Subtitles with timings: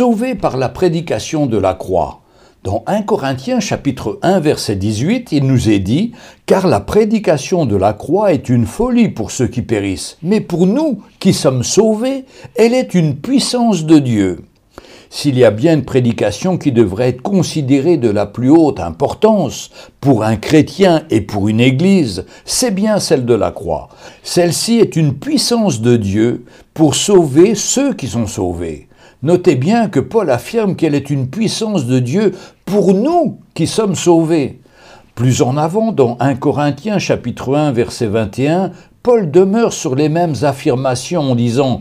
[0.00, 2.22] sauvés par la prédication de la croix.
[2.64, 6.12] Dans 1 Corinthiens chapitre 1 verset 18, il nous est dit
[6.46, 10.66] Car la prédication de la croix est une folie pour ceux qui périssent, mais pour
[10.66, 12.24] nous qui sommes sauvés,
[12.54, 14.38] elle est une puissance de Dieu.
[15.10, 19.70] S'il y a bien une prédication qui devrait être considérée de la plus haute importance
[20.00, 23.90] pour un chrétien et pour une Église, c'est bien celle de la croix.
[24.22, 28.88] Celle-ci est une puissance de Dieu pour sauver ceux qui sont sauvés.
[29.22, 32.32] Notez bien que Paul affirme qu'elle est une puissance de Dieu
[32.64, 34.60] pour nous qui sommes sauvés.
[35.14, 38.70] Plus en avant, dans 1 Corinthiens chapitre 1 verset 21,
[39.02, 41.80] Paul demeure sur les mêmes affirmations en disant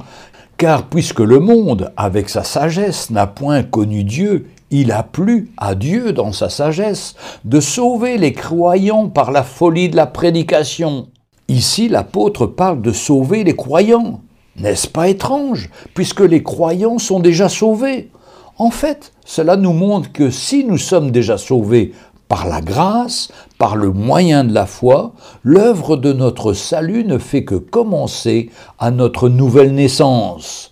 [0.58, 5.74] car puisque le monde, avec sa sagesse, n'a point connu Dieu, il a plu à
[5.76, 11.08] Dieu dans sa sagesse de sauver les croyants par la folie de la prédication.
[11.48, 14.20] Ici, l'apôtre parle de sauver les croyants.
[14.60, 18.12] N'est-ce pas étrange, puisque les croyants sont déjà sauvés?
[18.58, 21.94] En fait, cela nous montre que si nous sommes déjà sauvés
[22.28, 27.46] par la grâce, par le moyen de la foi, l'œuvre de notre salut ne fait
[27.46, 30.72] que commencer à notre nouvelle naissance.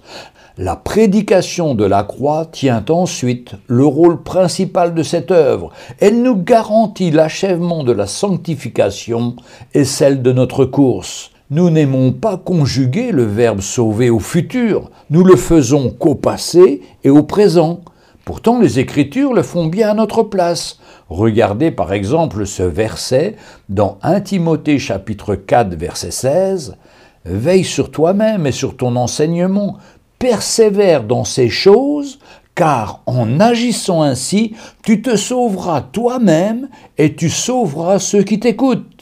[0.58, 5.72] La prédication de la croix tient ensuite le rôle principal de cette œuvre.
[6.00, 9.36] Elle nous garantit l'achèvement de la sanctification
[9.74, 11.32] et celle de notre course.
[11.50, 17.10] Nous n'aimons pas conjuguer le verbe sauver au futur, nous le faisons qu'au passé et
[17.10, 17.80] au présent.
[18.26, 20.80] Pourtant, les Écritures le font bien à notre place.
[21.08, 23.38] Regardez par exemple ce verset
[23.70, 26.76] dans 1 Timothée chapitre 4 verset 16.
[27.24, 29.78] Veille sur toi-même et sur ton enseignement,
[30.20, 32.20] persévère dans ces choses,
[32.56, 36.68] car en agissant ainsi, tu te sauveras toi-même
[36.98, 38.97] et tu sauveras ceux qui t'écoutent.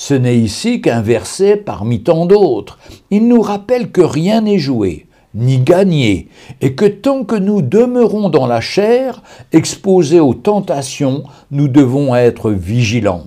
[0.00, 2.78] Ce n'est ici qu'un verset parmi tant d'autres.
[3.10, 6.28] Il nous rappelle que rien n'est joué ni gagner,
[6.62, 12.50] et que tant que nous demeurons dans la chair, exposés aux tentations, nous devons être
[12.50, 13.26] vigilants.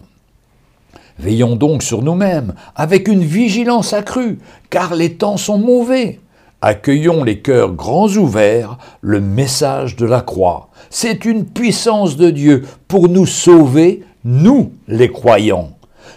[1.19, 4.39] Veillons donc sur nous-mêmes, avec une vigilance accrue,
[4.71, 6.19] car les temps sont mauvais.
[6.61, 10.69] Accueillons les cœurs grands ouverts le message de la croix.
[10.89, 15.69] C'est une puissance de Dieu pour nous sauver, nous les croyants.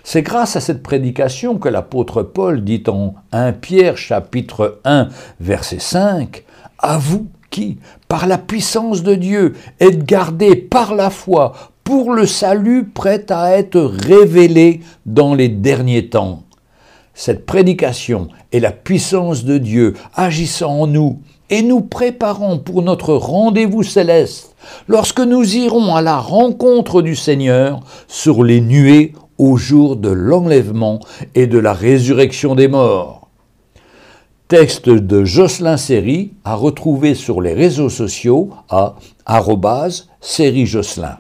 [0.05, 5.09] C'est grâce à cette prédication que l'apôtre Paul dit en 1 Pierre chapitre 1
[5.41, 6.45] verset 5,
[6.79, 11.53] À vous qui, par la puissance de Dieu, êtes gardés par la foi
[11.85, 16.43] pour le salut prêt à être révélé dans les derniers temps.
[17.15, 23.15] Cette prédication est la puissance de Dieu agissant en nous et nous préparant pour notre
[23.15, 24.55] rendez-vous céleste
[24.89, 31.01] lorsque nous irons à la rencontre du Seigneur sur les nuées au jour de l'enlèvement
[31.35, 33.29] et de la résurrection des morts.
[34.49, 38.95] Texte de Jocelyn Séry à retrouver sur les réseaux sociaux à
[40.21, 41.19] série Jocelyn.